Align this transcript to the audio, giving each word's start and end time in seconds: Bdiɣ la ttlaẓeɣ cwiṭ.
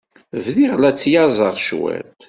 Bdiɣ 0.45 0.73
la 0.77 0.91
ttlaẓeɣ 0.93 1.55
cwiṭ. 1.65 2.05